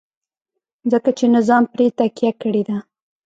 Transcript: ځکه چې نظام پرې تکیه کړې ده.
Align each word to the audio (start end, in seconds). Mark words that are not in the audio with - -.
ځکه 0.91 1.09
چې 1.17 1.25
نظام 1.35 1.63
پرې 1.73 1.85
تکیه 1.97 2.31
کړې 2.41 2.61
ده. 2.69 2.77